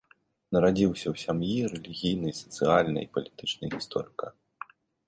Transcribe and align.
Нарадзіўся 0.55 1.05
ў 1.13 1.15
сям'і 1.25 1.57
рэлігійнай, 1.75 2.33
сацыяльнай 2.41 3.03
і 3.09 3.13
палітычнай 3.15 3.69
гісторыка. 3.79 4.35